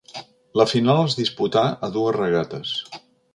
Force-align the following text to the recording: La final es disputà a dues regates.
La 0.61 0.65
final 0.71 1.01
es 1.01 1.17
disputà 1.19 1.63
a 1.89 1.91
dues 1.99 2.17
regates. 2.19 2.73